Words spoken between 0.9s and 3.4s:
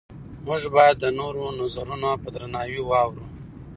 د نورو نظرونه په درناوي واورو